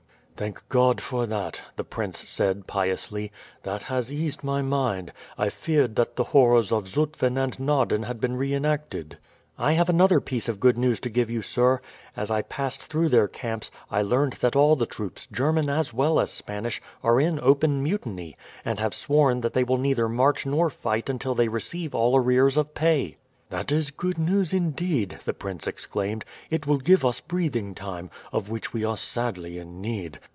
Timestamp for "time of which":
27.75-28.73